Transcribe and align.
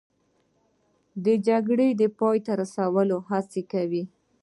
د 1.25 1.27
جګړې 1.47 1.89
د 2.01 2.01
پای 2.19 2.37
ته 2.45 2.51
رسولو 2.61 3.17
هڅه 3.29 3.61
کوي 3.71 4.03